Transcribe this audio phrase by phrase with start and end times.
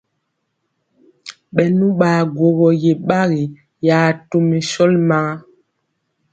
[1.53, 3.43] Bɛnu baguɔgo ye gbagi
[3.87, 3.97] ya
[4.29, 5.31] tɔmɛ shóli maa.